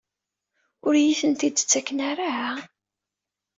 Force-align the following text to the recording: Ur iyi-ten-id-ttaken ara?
Ur 0.85 0.93
iyi-ten-id-ttaken 0.97 1.99
ara? 2.11 2.31